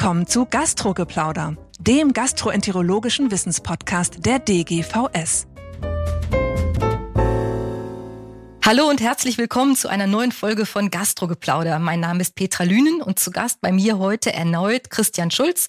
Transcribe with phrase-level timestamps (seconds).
[0.00, 5.46] willkommen zu Gastrogeplauder, dem gastroenterologischen Wissenspodcast der DGVS.
[8.64, 11.78] Hallo und herzlich willkommen zu einer neuen Folge von Gastrogeplauder.
[11.80, 15.68] Mein Name ist Petra Lünen und zu Gast bei mir heute erneut Christian Schulz,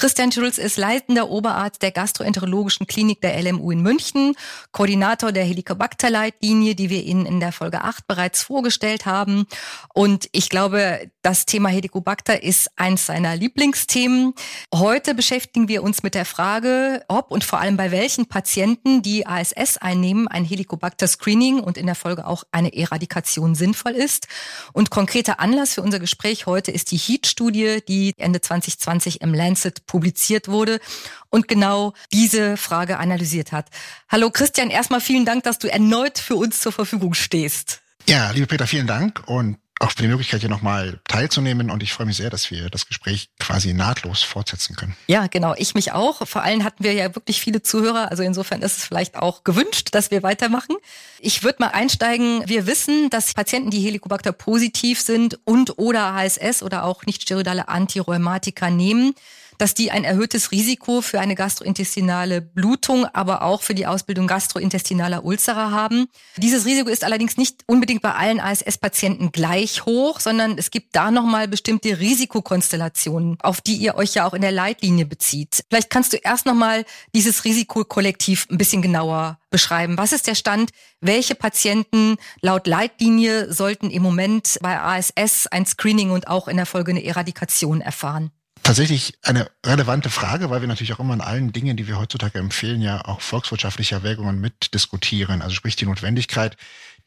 [0.00, 4.34] Christian Schulz ist leitender Oberarzt der Gastroenterologischen Klinik der LMU in München,
[4.72, 9.46] Koordinator der Helicobacter-Leitlinie, die wir Ihnen in der Folge 8 bereits vorgestellt haben.
[9.92, 14.32] Und ich glaube, das Thema Helicobacter ist eins seiner Lieblingsthemen.
[14.74, 19.26] Heute beschäftigen wir uns mit der Frage, ob und vor allem bei welchen Patienten, die
[19.26, 24.28] ASS einnehmen, ein Helicobacter-Screening und in der Folge auch eine Eradikation sinnvoll ist.
[24.72, 29.86] Und konkreter Anlass für unser Gespräch heute ist die HEAT-Studie, die Ende 2020 im Lancet
[29.86, 30.80] publiziert wurde
[31.28, 33.68] und genau diese Frage analysiert hat.
[34.08, 37.82] Hallo Christian, erstmal vielen Dank, dass du erneut für uns zur Verfügung stehst.
[38.06, 41.70] Ja, liebe Peter, vielen Dank und auch für die Möglichkeit, hier nochmal teilzunehmen.
[41.70, 44.94] Und ich freue mich sehr, dass wir das Gespräch quasi nahtlos fortsetzen können.
[45.06, 45.54] Ja, genau.
[45.56, 46.26] Ich mich auch.
[46.28, 48.10] Vor allem hatten wir ja wirklich viele Zuhörer.
[48.10, 50.76] Also insofern ist es vielleicht auch gewünscht, dass wir weitermachen.
[51.18, 52.46] Ich würde mal einsteigen.
[52.46, 57.68] Wir wissen, dass Patienten, die Helicobacter positiv sind und oder HSS oder auch nicht steroidale
[57.68, 59.14] Antirheumatika nehmen,
[59.60, 65.24] dass die ein erhöhtes Risiko für eine gastrointestinale Blutung, aber auch für die Ausbildung gastrointestinaler
[65.24, 66.06] Ulzera haben.
[66.38, 71.10] Dieses Risiko ist allerdings nicht unbedingt bei allen ASS-Patienten gleich hoch, sondern es gibt da
[71.10, 75.62] nochmal bestimmte Risikokonstellationen, auf die ihr euch ja auch in der Leitlinie bezieht.
[75.68, 79.98] Vielleicht kannst du erst nochmal dieses Risikokollektiv ein bisschen genauer beschreiben.
[79.98, 80.70] Was ist der Stand?
[81.00, 86.66] Welche Patienten laut Leitlinie sollten im Moment bei ASS ein Screening und auch in der
[86.66, 88.30] Folge eine Eradikation erfahren?
[88.70, 92.38] Tatsächlich eine relevante Frage, weil wir natürlich auch immer in allen Dingen, die wir heutzutage
[92.38, 95.42] empfehlen, ja auch volkswirtschaftliche Erwägungen mitdiskutieren.
[95.42, 96.56] Also sprich die Notwendigkeit,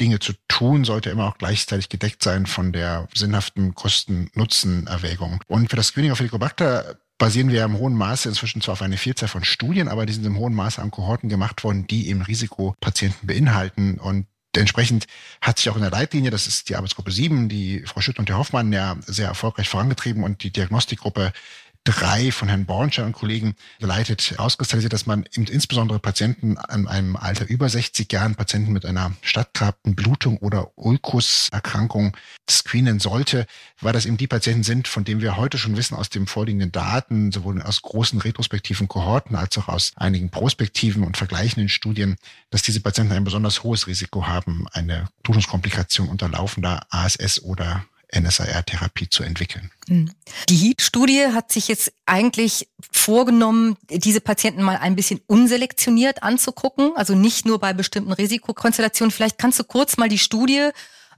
[0.02, 5.40] Dinge zu tun, sollte immer auch gleichzeitig gedeckt sein von der sinnhaften Kosten-Nutzen-Erwägung.
[5.48, 8.98] Und für das Screening auf Helicobacter basieren wir im hohen Maße inzwischen zwar auf eine
[8.98, 12.24] Vielzahl von Studien, aber die sind im hohen Maße an Kohorten gemacht worden, die eben
[12.24, 14.00] Risikopatienten beinhalten.
[14.00, 15.08] Und Entsprechend
[15.42, 18.30] hat sich auch in der Leitlinie, das ist die Arbeitsgruppe 7, die Frau Schütt und
[18.30, 21.34] der Hoffmann ja sehr erfolgreich vorangetrieben und die Diagnostikgruppe
[21.84, 27.48] drei von Herrn Bornstein und Kollegen geleitet, auskristallisiert, dass man insbesondere Patienten an einem Alter
[27.48, 32.16] über 60 Jahren, Patienten mit einer stattgehabten Blutung oder Ulkuserkrankung
[32.50, 33.46] screenen sollte,
[33.82, 36.72] weil das eben die Patienten sind, von denen wir heute schon wissen aus den vorliegenden
[36.72, 42.16] Daten, sowohl aus großen retrospektiven Kohorten als auch aus einigen prospektiven und vergleichenden Studien,
[42.50, 49.10] dass diese Patienten ein besonders hohes Risiko haben, eine Blutungskomplikation unter laufender ASS oder NSAR-Therapie
[49.10, 49.72] zu entwickeln.
[49.88, 50.12] Mhm.
[50.50, 57.16] Die HEAT-Studie hat sich jetzt eigentlich vorgenommen, diese Patienten mal ein bisschen unselektioniert anzugucken, also
[57.16, 59.12] nicht nur bei bestimmten Risikokonstellationen.
[59.12, 60.70] Vielleicht kannst du kurz mal die Studie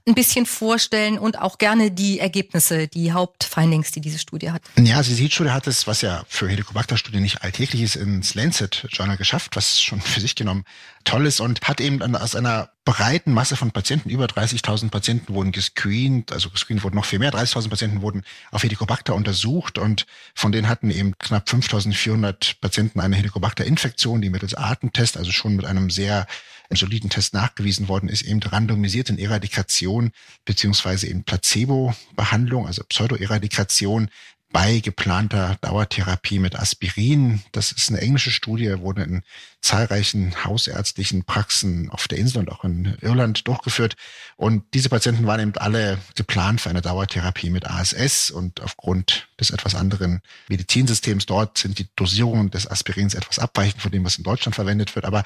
[0.08, 4.62] ein bisschen vorstellen und auch gerne die Ergebnisse, die Hauptfindings, die diese Studie hat.
[4.78, 9.16] Ja, also die HEAT-Studie hat es, was ja für Helicobacter-Studien nicht alltäglich ist, ins Lancet-Journal
[9.16, 10.64] geschafft, was schon für sich genommen
[11.02, 15.50] toll ist und hat eben aus einer breiten Masse von Patienten, über 30.000 Patienten wurden
[15.50, 20.52] gescreent, also gescreent wurden noch viel mehr, 30.000 Patienten wurden auf Helicobacter untersucht und von
[20.52, 25.90] denen hatten eben knapp 5.400 Patienten eine Helicobacter-Infektion, die mittels Atemtest, also schon mit einem
[25.90, 26.26] sehr
[26.70, 30.10] soliden Test nachgewiesen worden ist, eben randomisiert in Eradikation
[30.44, 34.10] beziehungsweise in Placebo-Behandlung, also Pseudoeradikation
[34.52, 37.42] bei geplanter Dauertherapie mit Aspirin.
[37.52, 39.22] Das ist eine englische Studie, wurde in
[39.60, 43.96] zahlreichen hausärztlichen Praxen auf der Insel und auch in Irland durchgeführt.
[44.36, 49.50] Und diese Patienten waren eben alle geplant für eine Dauertherapie mit ASS und aufgrund des
[49.50, 54.24] etwas anderen Medizinsystems dort sind die Dosierungen des Aspirins etwas abweichend von dem, was in
[54.24, 55.04] Deutschland verwendet wird.
[55.04, 55.24] Aber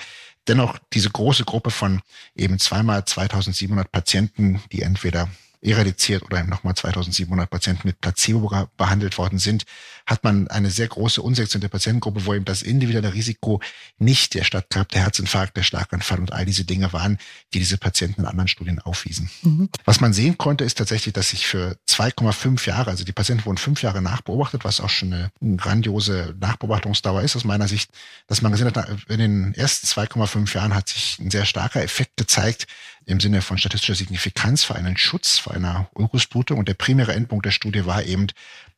[0.49, 2.01] dennoch diese große Gruppe von
[2.35, 5.29] eben zweimal 2700 Patienten, die entweder
[5.63, 9.65] eradiziert oder nochmal 2700 Patienten mit Placebo behandelt worden sind,
[10.11, 13.61] hat man eine sehr große unselektionierte Patientengruppe, wo eben das individuelle Risiko
[13.99, 17.19] nicht der stattgehabte Herzinfarkt, der Schlaganfall und all diese Dinge waren,
[17.55, 19.31] die diese Patienten in anderen Studien aufwiesen.
[19.43, 19.69] Mhm.
[19.85, 23.59] Was man sehen konnte, ist tatsächlich, dass sich für 2,5 Jahre, also die Patienten wurden
[23.59, 27.91] fünf Jahre nachbeobachtet, was auch schon eine grandiose Nachbeobachtungsdauer ist aus meiner Sicht,
[28.27, 32.17] dass man gesehen hat, in den ersten 2,5 Jahren hat sich ein sehr starker Effekt
[32.17, 32.67] gezeigt,
[33.07, 36.59] im Sinne von statistischer Signifikanz für einen Schutz vor einer Ulkusblutung.
[36.59, 38.29] Und der primäre Endpunkt der Studie war eben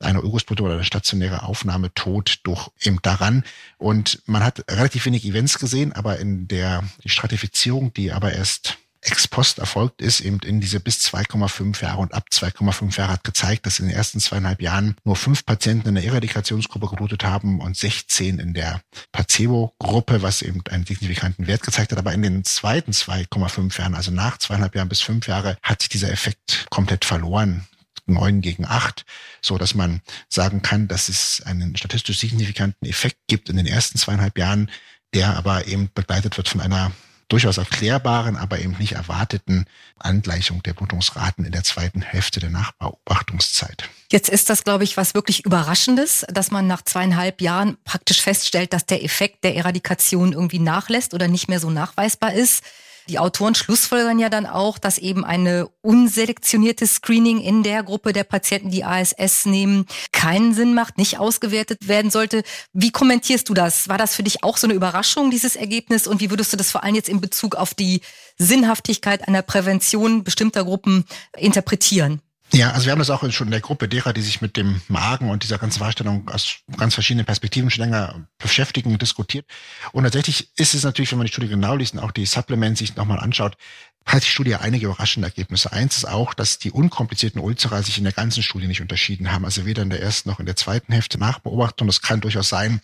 [0.00, 3.44] eine Ulkusblutung oder eine stationäre Aufnahme tot durch eben daran.
[3.78, 9.26] Und man hat relativ wenig Events gesehen, aber in der Stratifizierung, die aber erst ex
[9.26, 13.66] post erfolgt ist, eben in diese bis 2,5 Jahre und ab 2,5 Jahre hat gezeigt,
[13.66, 17.76] dass in den ersten zweieinhalb Jahren nur fünf Patienten in der Eradikationsgruppe geblutet haben und
[17.76, 18.80] 16 in der
[19.10, 21.98] Placebo-Gruppe, was eben einen signifikanten Wert gezeigt hat.
[21.98, 25.88] Aber in den zweiten 2,5 Jahren, also nach zweieinhalb Jahren bis fünf Jahre, hat sich
[25.88, 27.66] dieser Effekt komplett verloren
[28.06, 29.04] neun gegen acht,
[29.40, 33.99] so dass man sagen kann, dass es einen statistisch signifikanten Effekt gibt in den ersten
[33.99, 34.70] zweieinhalb Jahren,
[35.14, 36.93] der aber eben begleitet wird von einer
[37.32, 39.64] durchaus erklärbaren, aber eben nicht erwarteten
[39.99, 43.88] Angleichung der Blutungsraten in der zweiten Hälfte der Nachbeobachtungszeit.
[44.10, 48.75] Jetzt ist das, glaube ich, was wirklich Überraschendes, dass man nach zweieinhalb Jahren praktisch feststellt,
[48.75, 52.62] dass der Effekt der Eradikation irgendwie nachlässt oder nicht mehr so nachweisbar ist.
[53.12, 58.25] Die Autoren schlussfolgern ja dann auch, dass eben eine unselektionierte Screening in der Gruppe der
[58.25, 62.43] Patienten, die ASS nehmen, keinen Sinn macht, nicht ausgewertet werden sollte.
[62.73, 63.87] Wie kommentierst du das?
[63.91, 66.06] War das für dich auch so eine Überraschung, dieses Ergebnis?
[66.06, 68.00] Und wie würdest du das vor allem jetzt in Bezug auf die
[68.38, 71.05] Sinnhaftigkeit einer Prävention bestimmter Gruppen
[71.37, 72.23] interpretieren?
[72.54, 74.82] Ja, also wir haben das auch schon in der Gruppe derer, die sich mit dem
[74.88, 79.46] Magen und dieser ganzen Wahrstellung aus ganz verschiedenen Perspektiven schon länger beschäftigen, diskutiert.
[79.93, 82.81] Und tatsächlich ist es natürlich, wenn man die Studie genau liest und auch die Supplements
[82.81, 83.56] sich nochmal anschaut,
[84.04, 85.72] hat die Studie einige überraschende Ergebnisse.
[85.72, 89.44] Eins ist auch, dass die unkomplizierten Ulzera sich in der ganzen Studie nicht unterschieden haben.
[89.44, 91.87] Also weder in der ersten noch in der zweiten Hälfte Nachbeobachtung.
[91.87, 92.81] Das kann durchaus sein,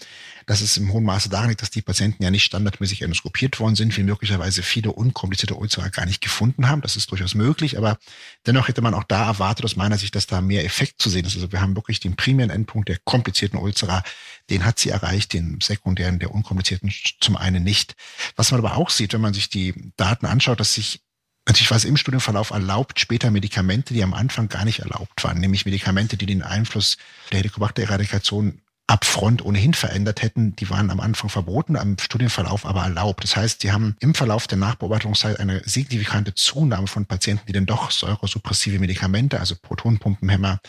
[0.47, 3.75] dass es im hohen Maße daran liegt, dass die Patienten ja nicht standardmäßig endoskopiert worden
[3.75, 6.81] sind, wie möglicherweise viele unkomplizierte Ulzera gar nicht gefunden haben.
[6.83, 7.99] Das ist durchaus möglich, aber
[8.47, 11.27] dennoch hätte man auch da erwartet aus meiner Sicht, dass da mehr Effekt zu sehen
[11.27, 11.35] ist.
[11.35, 14.03] Also wir haben wirklich den primären Endpunkt der komplizierten Ulzera,
[14.51, 17.97] den hat sie erreicht, den sekundären der unkomplizierten zum einen nicht.
[18.37, 21.03] Was man aber auch sieht, wenn man sich die Daten anschaut, dass sich
[21.49, 25.41] Natürlich war es im Studienverlauf erlaubt, später Medikamente, die am Anfang gar nicht erlaubt waren,
[25.41, 26.99] nämlich Medikamente, die den Einfluss
[27.33, 32.83] der Helicobacter-Eradikation ab Front ohnehin verändert hätten, die waren am Anfang verboten, am Studienverlauf aber
[32.83, 33.25] erlaubt.
[33.25, 37.67] Das heißt, die haben im Verlauf der Nachbeobachtungszeit eine signifikante Zunahme von Patienten, die denn
[37.67, 40.61] doch säuresuppressive Medikamente, also Protonpumpenhämmer,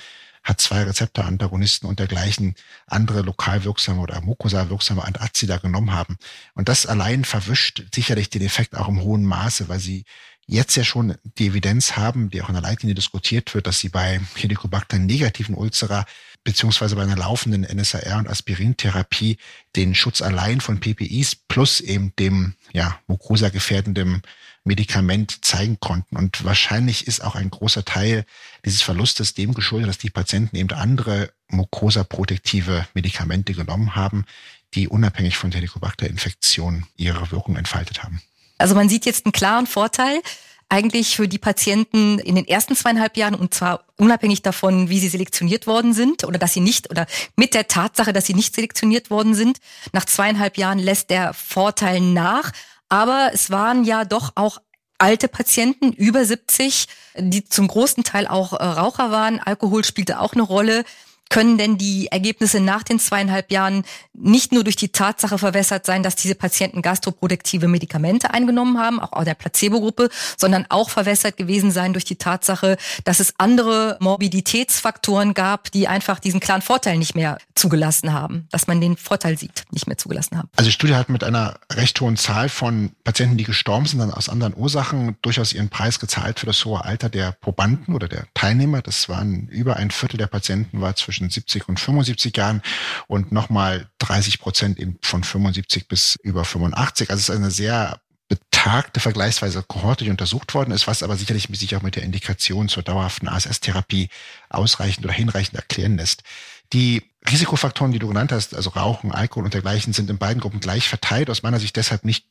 [0.45, 2.55] H2-Rezeptorantagonisten und dergleichen
[2.87, 6.15] andere lokal wirksame oder mukosa wirksame Antazida genommen haben.
[6.53, 10.05] Und das allein verwischt sicherlich den Effekt auch im hohen Maße, weil sie
[10.49, 13.89] jetzt ja schon die Evidenz haben, die auch in der Leitlinie diskutiert wird, dass sie
[13.89, 16.05] bei Helicobacter negativen Ulcera
[16.43, 19.37] beziehungsweise bei einer laufenden NSAR- und Aspirintherapie
[19.75, 24.23] den Schutz allein von PPIs plus eben dem ja, mucosa-gefährdenden
[24.63, 26.17] Medikament zeigen konnten.
[26.17, 28.25] Und wahrscheinlich ist auch ein großer Teil
[28.65, 34.25] dieses Verlustes dem geschuldet, dass die Patienten eben andere mucosa-protektive Medikamente genommen haben,
[34.73, 38.21] die unabhängig von der Helicobacter-Infektion ihre Wirkung entfaltet haben.
[38.59, 40.21] Also man sieht jetzt einen klaren Vorteil
[40.69, 45.09] eigentlich für die Patienten in den ersten zweieinhalb Jahren und zwar unabhängig davon, wie sie
[45.09, 49.09] selektioniert worden sind oder dass sie nicht oder mit der Tatsache, dass sie nicht selektioniert
[49.09, 49.57] worden sind.
[49.93, 52.51] Nach zweieinhalb Jahren lässt der Vorteil nach.
[52.87, 54.59] Aber es waren ja doch auch
[54.99, 59.39] alte Patienten über 70, die zum großen Teil auch äh, Raucher waren.
[59.39, 60.83] Alkohol spielte auch eine Rolle
[61.29, 63.83] können denn die Ergebnisse nach den zweieinhalb Jahren
[64.13, 69.23] nicht nur durch die Tatsache verwässert sein, dass diese Patienten gastroproduktive Medikamente eingenommen haben, auch
[69.23, 75.71] der Placebo-Gruppe, sondern auch verwässert gewesen sein durch die Tatsache, dass es andere Morbiditätsfaktoren gab,
[75.71, 79.87] die einfach diesen klaren Vorteil nicht mehr zugelassen haben, dass man den Vorteil sieht, nicht
[79.87, 80.49] mehr zugelassen haben.
[80.55, 84.11] Also die Studie hat mit einer recht hohen Zahl von Patienten, die gestorben sind, dann
[84.11, 88.25] aus anderen Ursachen durchaus ihren Preis gezahlt für das hohe Alter der Probanden oder der
[88.33, 88.81] Teilnehmer.
[88.81, 92.61] Das waren über ein Viertel der Patienten war zwischen zwischen 70 und 75 Jahren
[93.07, 97.09] und nochmal 30 Prozent eben von 75 bis über 85.
[97.09, 97.99] Also es ist eine sehr
[98.29, 102.69] betagte Vergleichsweise Kohorte, die untersucht worden ist, was aber sicherlich sich auch mit der Indikation
[102.69, 104.09] zur dauerhaften ASS-Therapie
[104.49, 106.23] ausreichend oder hinreichend erklären lässt.
[106.71, 110.59] Die Risikofaktoren, die du genannt hast, also Rauchen, Alkohol und dergleichen, sind in beiden Gruppen
[110.59, 111.29] gleich verteilt.
[111.29, 112.25] Aus meiner Sicht deshalb nicht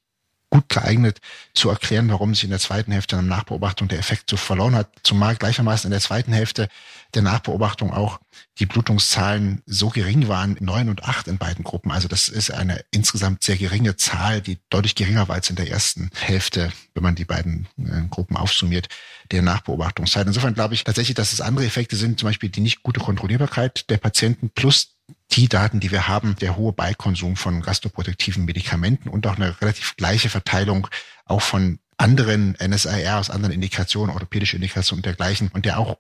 [0.50, 1.20] gut geeignet
[1.52, 4.88] zu erklären, warum sich in der zweiten Hälfte der Nachbeobachtung der Effekt so verloren hat,
[5.02, 6.68] zumal gleichermaßen in der zweiten Hälfte
[7.14, 8.20] der Nachbeobachtung auch
[8.58, 11.90] die Blutungszahlen so gering waren, neun und acht in beiden Gruppen.
[11.90, 15.70] Also das ist eine insgesamt sehr geringe Zahl, die deutlich geringer war als in der
[15.70, 18.88] ersten Hälfte, wenn man die beiden äh, Gruppen aufsummiert,
[19.30, 20.26] der Nachbeobachtungszeit.
[20.26, 23.88] Insofern glaube ich tatsächlich, dass es andere Effekte sind, zum Beispiel die nicht gute Kontrollierbarkeit
[23.90, 24.94] der Patienten plus
[25.32, 29.96] die Daten, die wir haben, der hohe Beikonsum von gastroprotektiven Medikamenten und auch eine relativ
[29.96, 30.88] gleiche Verteilung
[31.24, 35.98] auch von anderen NSAR aus anderen Indikationen, orthopädische Indikationen und dergleichen und der auch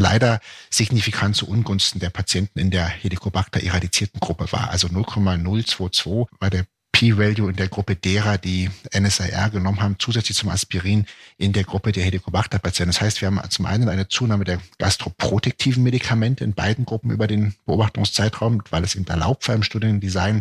[0.00, 4.70] leider signifikant zu Ungunsten der Patienten in der Helicobacter eradizierten Gruppe war.
[4.70, 10.48] Also 0,022 war der P-Value in der Gruppe derer, die NSAR genommen haben, zusätzlich zum
[10.48, 11.04] Aspirin
[11.36, 12.92] in der Gruppe der Helicobacter-Patienten.
[12.92, 17.26] Das heißt, wir haben zum einen eine Zunahme der gastroprotektiven Medikamente in beiden Gruppen über
[17.26, 20.40] den Beobachtungszeitraum, weil es eben erlaubt war im Studiendesign,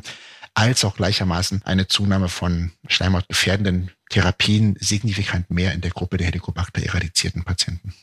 [0.53, 6.81] als auch gleichermaßen eine Zunahme von schleimhautgefährdenden Therapien signifikant mehr in der Gruppe der Helicobacter
[6.81, 7.93] eradizierten Patienten.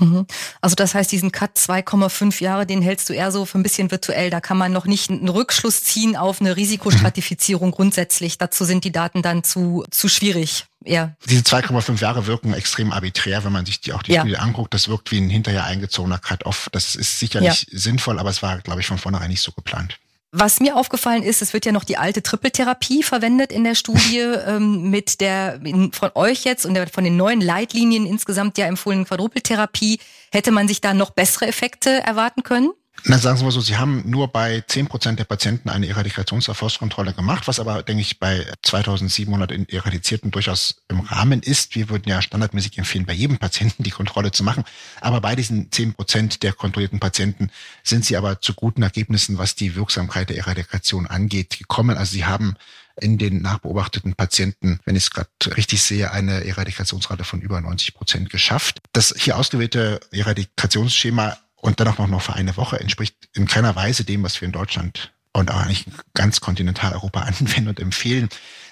[0.00, 0.26] Mhm.
[0.60, 3.90] Also das heißt, diesen Cut 2,5 Jahre, den hältst du eher so für ein bisschen
[3.90, 4.30] virtuell.
[4.30, 8.38] Da kann man noch nicht einen Rückschluss ziehen auf eine Risikostratifizierung grundsätzlich.
[8.38, 10.66] Dazu sind die Daten dann zu, zu schwierig.
[10.84, 11.14] Ja.
[11.28, 14.20] Diese 2,5 Jahre wirken extrem arbiträr, wenn man sich die auch die ja.
[14.20, 14.72] Studie anguckt.
[14.72, 16.68] Das wirkt wie ein hinterher eingezogener Cut-off.
[16.72, 17.78] Das ist sicherlich ja.
[17.78, 19.98] sinnvoll, aber es war, glaube ich, von vornherein nicht so geplant.
[20.30, 24.18] Was mir aufgefallen ist, es wird ja noch die alte Trippeltherapie verwendet in der Studie
[24.46, 25.58] ähm, mit der
[25.92, 30.00] von euch jetzt und der, von den neuen Leitlinien insgesamt ja empfohlenen Quadrupeltherapie.
[30.30, 32.70] Hätte man sich da noch bessere Effekte erwarten können?
[33.04, 37.14] Na, sagen Sie mal so, Sie haben nur bei 10 Prozent der Patienten eine Eradikationserfolgskontrolle
[37.14, 41.74] gemacht, was aber, denke ich, bei 2700 Eradizierten durchaus im Rahmen ist.
[41.76, 44.64] Wir würden ja standardmäßig empfehlen, bei jedem Patienten die Kontrolle zu machen.
[45.00, 47.50] Aber bei diesen 10 Prozent der kontrollierten Patienten
[47.84, 51.96] sind Sie aber zu guten Ergebnissen, was die Wirksamkeit der Eradikation angeht, gekommen.
[51.96, 52.56] Also Sie haben
[53.00, 57.94] in den nachbeobachteten Patienten, wenn ich es gerade richtig sehe, eine Eradikationsrate von über 90
[57.94, 58.80] Prozent geschafft.
[58.92, 64.04] Das hier ausgewählte Eradikationsschema und dann auch noch für eine Woche entspricht in keiner Weise
[64.04, 65.84] dem, was wir in Deutschland und auch eigentlich
[66.14, 68.28] ganz Kontinentaleuropa anwenden und empfehlen,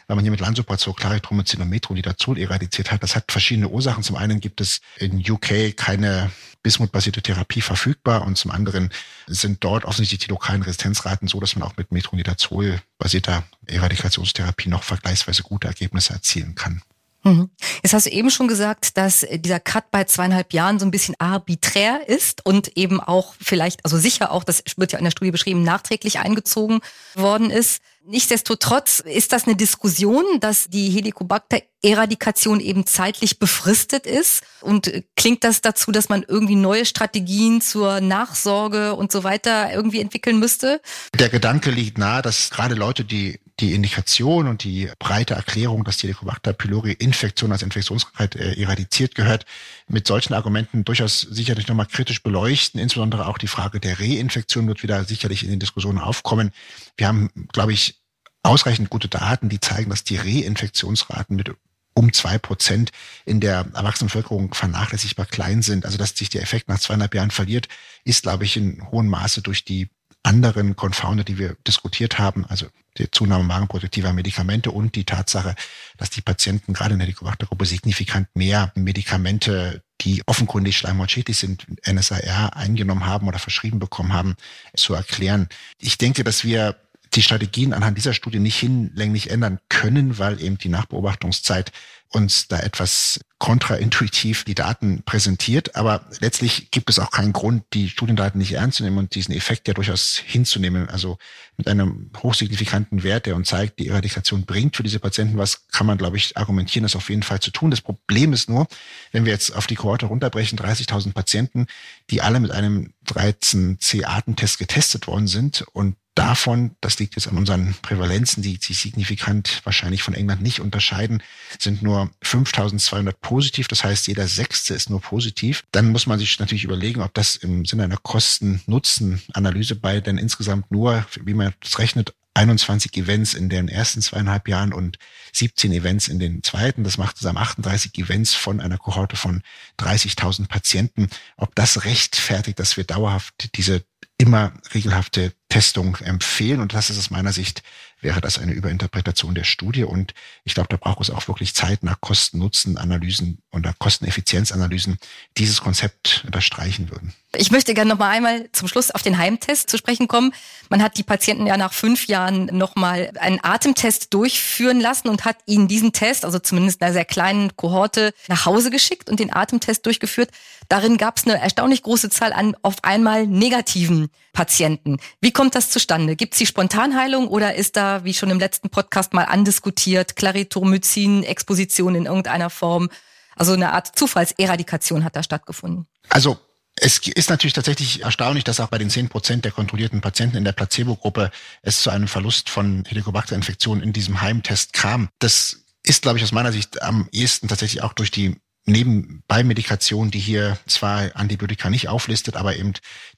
[0.06, 3.02] weil man hier mit Lansoprazol, Clarithromycin und Metronidazol eradiziert hat.
[3.02, 4.02] Das hat verschiedene Ursachen.
[4.02, 6.30] Zum einen gibt es in UK keine
[6.62, 8.90] Bismut-basierte Therapie verfügbar und zum anderen
[9.26, 15.42] sind dort offensichtlich die lokalen Resistenzraten so, dass man auch mit Metronidazol-basierter Eradikationstherapie noch vergleichsweise
[15.42, 16.82] gute Ergebnisse erzielen kann.
[17.26, 17.50] Mhm.
[17.82, 21.16] Jetzt hast du eben schon gesagt, dass dieser Cut bei zweieinhalb Jahren so ein bisschen
[21.18, 25.32] arbiträr ist und eben auch vielleicht, also sicher auch, das wird ja in der Studie
[25.32, 26.78] beschrieben, nachträglich eingezogen
[27.16, 27.82] worden ist.
[28.08, 34.44] Nichtsdestotrotz ist das eine Diskussion, dass die Helicobacter-Eradikation eben zeitlich befristet ist.
[34.60, 40.00] Und klingt das dazu, dass man irgendwie neue Strategien zur Nachsorge und so weiter irgendwie
[40.00, 40.80] entwickeln müsste?
[41.18, 45.96] Der Gedanke liegt nahe, dass gerade Leute, die die Indikation und die breite Erklärung, dass
[45.96, 49.46] die Helicobacter pylori Infektion als Infektionskrankheit äh, eradiziert gehört,
[49.88, 52.78] mit solchen Argumenten durchaus sicherlich nochmal kritisch beleuchten.
[52.78, 56.52] Insbesondere auch die Frage der Reinfektion wird wieder sicherlich in den Diskussionen aufkommen.
[56.96, 58.00] Wir haben, glaube ich,
[58.42, 61.50] ausreichend gute Daten, die zeigen, dass die Reinfektionsraten mit
[61.94, 62.92] um zwei Prozent
[63.24, 65.86] in der erwachsenen Bevölkerung vernachlässigbar klein sind.
[65.86, 67.68] Also dass sich der Effekt nach zweieinhalb Jahren verliert,
[68.04, 69.88] ist, glaube ich, in hohem Maße durch die
[70.26, 72.66] anderen Confounder, die wir diskutiert haben, also
[72.98, 75.54] die Zunahme magenprotektiver Medikamente und die Tatsache,
[75.98, 82.56] dass die Patienten gerade in der Helicobacter-Gruppe signifikant mehr Medikamente, die offenkundig schleimhautschädlich sind, NSAR
[82.56, 84.34] eingenommen haben oder verschrieben bekommen haben,
[84.74, 85.48] zu erklären.
[85.78, 86.76] Ich denke, dass wir
[87.14, 91.70] die Strategien anhand dieser Studie nicht hinlänglich ändern können, weil eben die Nachbeobachtungszeit
[92.16, 95.76] uns da etwas kontraintuitiv die Daten präsentiert.
[95.76, 99.34] Aber letztlich gibt es auch keinen Grund, die Studiendaten nicht ernst zu nehmen und diesen
[99.34, 100.88] Effekt ja durchaus hinzunehmen.
[100.88, 101.18] Also
[101.58, 105.86] mit einem hochsignifikanten Wert, der uns zeigt, die Eradikation bringt für diese Patienten was, kann
[105.86, 107.70] man, glaube ich, argumentieren, das auf jeden Fall zu tun.
[107.70, 108.66] Das Problem ist nur,
[109.12, 111.66] wenn wir jetzt auf die Kohorte runterbrechen, 30.000 Patienten,
[112.08, 117.74] die alle mit einem 13C-Artentest getestet worden sind und davon, das liegt jetzt an unseren
[117.82, 121.22] Prävalenzen, die sich signifikant wahrscheinlich von England nicht unterscheiden,
[121.58, 123.68] sind nur 5200 positiv.
[123.68, 125.64] Das heißt, jeder Sechste ist nur positiv.
[125.70, 130.70] Dann muss man sich natürlich überlegen, ob das im Sinne einer Kosten-Nutzen-Analyse bei denn insgesamt
[130.70, 134.98] nur, wie man das rechnet, 21 Events in den ersten zweieinhalb Jahren und
[135.32, 136.84] 17 Events in den zweiten.
[136.84, 139.42] Das macht zusammen 38 Events von einer Kohorte von
[139.78, 141.08] 30.000 Patienten.
[141.38, 143.82] Ob das rechtfertigt, dass wir dauerhaft diese
[144.18, 146.60] immer regelhafte Testung empfehlen.
[146.60, 147.62] Und das ist aus meiner Sicht,
[148.02, 149.84] wäre das eine Überinterpretation der Studie.
[149.84, 150.12] Und
[150.44, 154.98] ich glaube, da braucht es auch wirklich Zeit nach Kosten-Nutzen-Analysen oder Kosteneffizienzanalysen
[155.38, 157.14] dieses Konzept unterstreichen würden.
[157.34, 160.32] Ich möchte gerne noch mal einmal zum Schluss auf den Heimtest zu sprechen kommen.
[160.68, 165.24] Man hat die Patienten ja nach fünf Jahren noch mal einen Atemtest durchführen lassen und
[165.24, 169.32] hat ihnen diesen Test, also zumindest einer sehr kleinen Kohorte, nach Hause geschickt und den
[169.32, 170.30] Atemtest durchgeführt.
[170.68, 174.98] Darin gab es eine erstaunlich große Zahl an auf einmal negativen Patienten.
[175.20, 176.16] Wie kommt das zustande?
[176.16, 181.94] Gibt es die Spontanheilung oder ist da, wie schon im letzten Podcast mal andiskutiert, Claritromycin-Exposition
[181.94, 182.88] in irgendeiner Form?
[183.36, 185.86] Also eine Art Zufallseradikation hat da stattgefunden.
[186.08, 186.38] Also
[186.74, 190.44] es ist natürlich tatsächlich erstaunlich, dass auch bei den zehn Prozent der kontrollierten Patienten in
[190.44, 191.30] der Placebo-Gruppe
[191.62, 195.08] es zu einem Verlust von Helicobacter-Infektionen in diesem Heimtest kam.
[195.18, 198.36] Das ist, glaube ich, aus meiner Sicht am ehesten tatsächlich auch durch die
[198.66, 202.72] Nebenbeimedikation, die hier zwar Antibiotika nicht auflistet, aber eben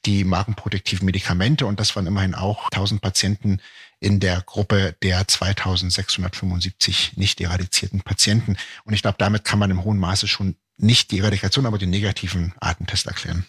[0.04, 1.66] die magenprotektiven Medikamente.
[1.66, 3.60] Und das waren immerhin auch 1000 Patienten
[3.98, 8.56] in der Gruppe der 2675 nicht eradizierten Patienten.
[8.84, 11.90] Und ich glaube, damit kann man im hohen Maße schon nicht die Eradikation, aber den
[11.90, 13.46] negativen Artentest erklären.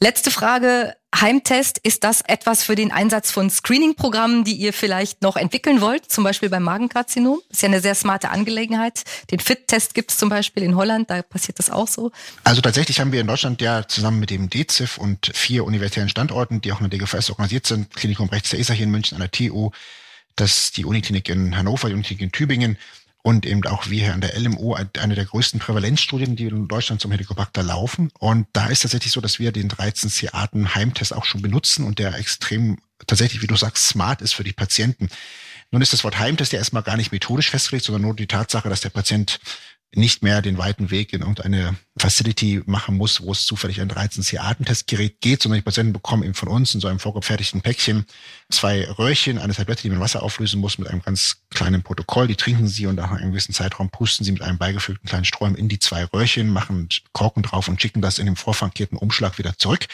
[0.00, 0.94] Letzte Frage.
[1.14, 6.10] Heimtest, ist das etwas für den Einsatz von Screening-Programmen, die ihr vielleicht noch entwickeln wollt,
[6.10, 7.40] zum Beispiel beim Magenkarzinom?
[7.50, 9.02] Ist ja eine sehr smarte Angelegenheit.
[9.30, 12.10] Den FIT-Test gibt es zum Beispiel in Holland, da passiert das auch so.
[12.44, 16.62] Also tatsächlich haben wir in Deutschland ja zusammen mit dem DZIF und vier universitären Standorten,
[16.62, 19.20] die auch in der DGVS organisiert sind, Klinikum Rechts der ESA hier in München an
[19.20, 19.70] der TU,
[20.34, 22.78] das die Uniklinik in Hannover, die Uniklinik in Tübingen
[23.22, 27.00] und eben auch wir hier an der LMU eine der größten Prävalenzstudien, die in Deutschland
[27.00, 28.10] zum Helicobacter laufen.
[28.18, 32.14] Und da ist tatsächlich so, dass wir den 13C-Arten Heimtest auch schon benutzen und der
[32.18, 35.08] extrem tatsächlich, wie du sagst, smart ist für die Patienten.
[35.70, 38.68] Nun ist das Wort Heimtest ja erstmal gar nicht methodisch festgelegt, sondern nur die Tatsache,
[38.68, 39.40] dass der Patient
[39.94, 45.20] nicht mehr den weiten Weg in irgendeine Facility machen muss, wo es zufällig ein 13C-Atemtestgerät
[45.20, 48.06] geht, sondern die Patienten bekommen eben von uns in so einem vorgefertigten Päckchen
[48.50, 52.26] zwei Röhrchen, eine Tablette, die man Wasser auflösen muss, mit einem ganz kleinen Protokoll.
[52.26, 55.56] Die trinken sie und nach einem gewissen Zeitraum pusten sie mit einem beigefügten kleinen Sträum
[55.56, 59.58] in die zwei Röhrchen, machen Korken drauf und schicken das in dem vorfrankierten Umschlag wieder
[59.58, 59.86] zurück.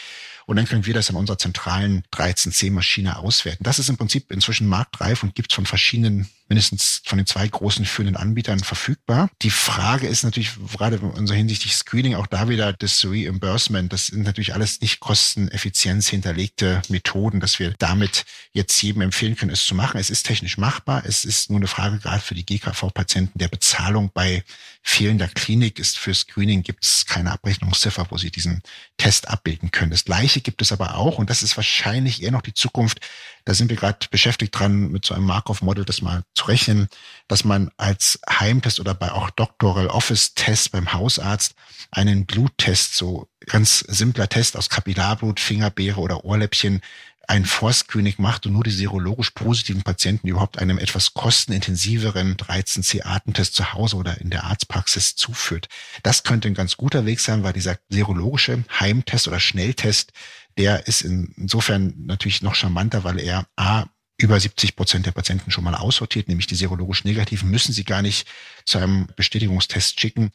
[0.49, 3.63] Und dann können wir das in unserer zentralen 13C-Maschine auswerten.
[3.63, 7.85] Das ist im Prinzip inzwischen marktreif und gibt von verschiedenen mindestens von den zwei großen
[7.85, 9.29] führenden Anbietern verfügbar.
[9.43, 13.93] Die Frage ist natürlich gerade in unserer hinsichtlich Screening auch da wieder das Reimbursement.
[13.93, 19.51] Das sind natürlich alles nicht kosteneffizienz hinterlegte Methoden, dass wir damit jetzt jedem empfehlen können,
[19.51, 19.99] es zu machen.
[19.99, 21.03] Es ist technisch machbar.
[21.05, 24.43] Es ist nur eine Frage gerade für die GKV-Patienten der Bezahlung bei
[24.81, 28.63] fehlender Klinik ist für Screening gibt es keine Abrechnungsziffer, wo sie diesen
[28.97, 29.91] Test abbilden können.
[29.91, 32.99] Das Gleiche gibt es aber auch und das ist wahrscheinlich eher noch die Zukunft.
[33.45, 36.87] Da sind wir gerade beschäftigt dran, mit so einem Markov-Model das mal zu rechnen,
[37.27, 41.55] dass man als Heimtest oder bei auch Doctoral Office Test beim Hausarzt
[41.91, 46.81] einen Bluttest, so ganz simpler Test aus Kapillarblut, Fingerbeere oder Ohrläppchen,
[47.29, 53.73] ein Vorscreening macht und nur die serologisch positiven Patienten überhaupt einem etwas kostenintensiveren 13C-Artentest zu
[53.73, 55.69] Hause oder in der Arztpraxis zuführt.
[56.01, 60.11] Das könnte ein ganz guter Weg sein, weil dieser serologische Heimtest oder Schnelltest
[60.57, 63.85] der ist insofern natürlich noch charmanter, weil er A,
[64.19, 68.01] über 70 Prozent der Patienten schon mal aussortiert, nämlich die serologisch Negativen müssen sie gar
[68.01, 68.27] nicht
[68.65, 70.31] zu einem Bestätigungstest schicken.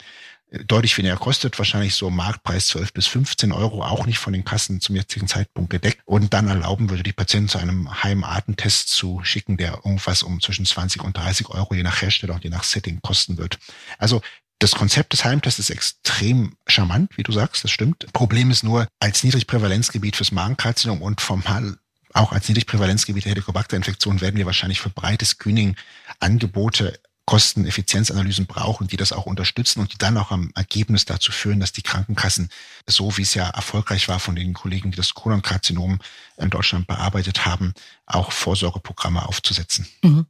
[0.66, 4.80] Deutlich weniger kostet, wahrscheinlich so Marktpreis 12 bis 15 Euro, auch nicht von den Kassen
[4.80, 6.00] zum jetzigen Zeitpunkt gedeckt.
[6.04, 10.64] Und dann erlauben würde, die Patienten zu einem Heimartentest zu schicken, der irgendwas um zwischen
[10.64, 13.58] 20 und 30 Euro je nach Hersteller und je nach Setting kosten wird.
[13.98, 14.22] Also
[14.60, 18.06] das Konzept des Heimtests ist extrem charmant, wie du sagst, das stimmt.
[18.12, 21.76] Problem ist nur, als Niedrigprävalenzgebiet fürs Magenkarzinom und formal
[22.14, 29.12] auch als Niedrigprävalenzgebiet der Helicobacter-Infektion werden wir wahrscheinlich für breite Screening-Angebote Kosteneffizienzanalysen brauchen, die das
[29.12, 32.50] auch unterstützen und die dann auch am Ergebnis dazu führen, dass die Krankenkassen,
[32.86, 36.00] so wie es ja erfolgreich war von den Kollegen, die das Kolonkarzinom
[36.36, 37.72] in Deutschland bearbeitet haben,
[38.06, 39.88] auch Vorsorgeprogramme aufzusetzen.
[40.02, 40.26] Mhm.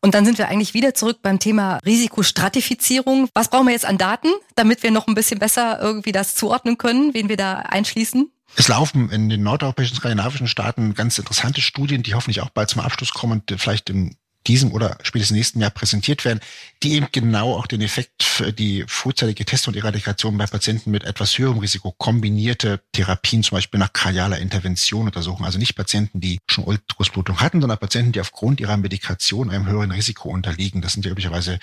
[0.00, 3.28] Und dann sind wir eigentlich wieder zurück beim Thema Risikostratifizierung.
[3.34, 6.78] Was brauchen wir jetzt an Daten, damit wir noch ein bisschen besser irgendwie das zuordnen
[6.78, 8.30] können, wen wir da einschließen?
[8.54, 12.80] Es laufen in den nordeuropäischen, skandinavischen Staaten ganz interessante Studien, die hoffentlich auch bald zum
[12.80, 16.40] Abschluss kommen und vielleicht im diesem oder spätestens nächsten Jahr präsentiert werden,
[16.82, 21.04] die eben genau auch den Effekt für die frühzeitige Test- und Eradikation bei Patienten mit
[21.04, 25.44] etwas höherem Risiko kombinierte Therapien, zum Beispiel nach kardialer Intervention untersuchen.
[25.44, 29.90] Also nicht Patienten, die schon Ultrasblutung hatten, sondern Patienten, die aufgrund ihrer Medikation einem höheren
[29.90, 30.82] Risiko unterliegen.
[30.82, 31.58] Das sind ja üblicherweise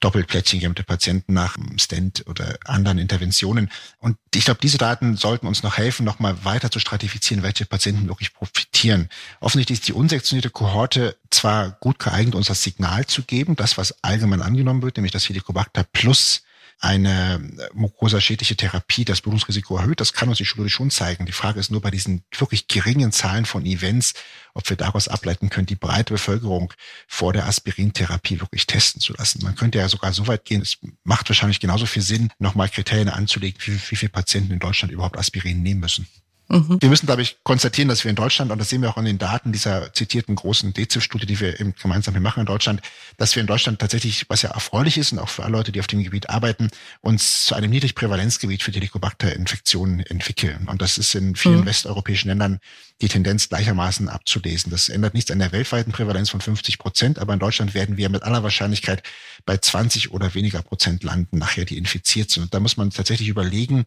[0.00, 3.70] Doppelplättchen gehemmte Patienten nach Stent oder anderen Interventionen.
[3.98, 7.66] Und ich glaube, diese Daten sollten uns noch helfen, noch mal weiter zu stratifizieren, welche
[7.66, 9.08] Patienten wirklich profitieren.
[9.40, 14.02] Offensichtlich ist die unsektionierte Kohorte zwar gut geeignet, uns das Signal zu geben, das, was
[14.02, 16.42] allgemein angenommen wird, nämlich das Helicobacter plus
[16.80, 17.40] eine
[17.74, 20.00] mukosaschädliche Therapie das Blutungsrisiko erhöht.
[20.00, 21.26] Das kann uns die Studie schon zeigen.
[21.26, 24.14] Die Frage ist nur bei diesen wirklich geringen Zahlen von Events,
[24.54, 26.72] ob wir daraus ableiten können, die breite Bevölkerung
[27.06, 29.42] vor der Aspirintherapie wirklich testen zu lassen.
[29.44, 33.10] Man könnte ja sogar so weit gehen, es macht wahrscheinlich genauso viel Sinn, nochmal Kriterien
[33.10, 36.06] anzulegen, wie, wie viele Patienten in Deutschland überhaupt Aspirin nehmen müssen.
[36.50, 36.78] Mhm.
[36.80, 39.04] Wir müssen, glaube ich, konstatieren, dass wir in Deutschland, und das sehen wir auch an
[39.04, 42.82] den Daten dieser zitierten großen DZIF-Studie, die wir eben gemeinsam hier machen in Deutschland,
[43.16, 45.78] dass wir in Deutschland tatsächlich, was ja erfreulich ist und auch für alle Leute, die
[45.78, 46.68] auf dem Gebiet arbeiten,
[47.02, 50.66] uns zu einem Niedrigprävalenzgebiet für die Helicobacter-Infektionen entwickeln.
[50.68, 51.66] Und das ist in vielen mhm.
[51.66, 52.58] westeuropäischen Ländern
[53.00, 54.70] die Tendenz gleichermaßen abzulesen.
[54.70, 58.08] Das ändert nichts an der weltweiten Prävalenz von 50 Prozent, aber in Deutschland werden wir
[58.08, 59.02] mit aller Wahrscheinlichkeit
[59.46, 62.44] bei 20 oder weniger Prozent landen, nachher die infiziert sind.
[62.44, 63.84] Und da muss man tatsächlich überlegen,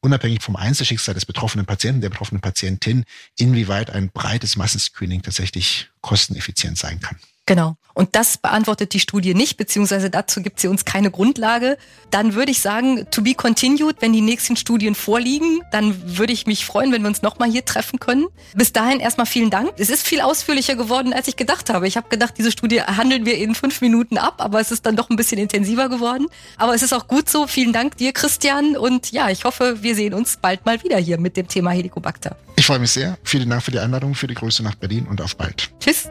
[0.00, 3.04] unabhängig vom Einzelschicksal des betroffenen Patienten, der betroffenen Patientin,
[3.36, 7.18] inwieweit ein breites Massenscreening tatsächlich kosteneffizient sein kann.
[7.46, 7.76] Genau.
[7.94, 11.78] Und das beantwortet die Studie nicht, beziehungsweise dazu gibt sie uns keine Grundlage.
[12.10, 16.46] Dann würde ich sagen, to be continued, wenn die nächsten Studien vorliegen, dann würde ich
[16.46, 18.26] mich freuen, wenn wir uns nochmal hier treffen können.
[18.54, 19.72] Bis dahin erstmal vielen Dank.
[19.78, 21.88] Es ist viel ausführlicher geworden, als ich gedacht habe.
[21.88, 24.96] Ich habe gedacht, diese Studie handeln wir in fünf Minuten ab, aber es ist dann
[24.96, 26.26] doch ein bisschen intensiver geworden.
[26.58, 27.46] Aber es ist auch gut so.
[27.46, 28.76] Vielen Dank dir, Christian.
[28.76, 32.36] Und ja, ich hoffe, wir sehen uns bald mal wieder hier mit dem Thema Helicobacter.
[32.56, 33.16] Ich freue mich sehr.
[33.22, 35.70] Vielen Dank für die Einladung, für die Grüße nach Berlin und auf bald.
[35.80, 36.10] Tschüss.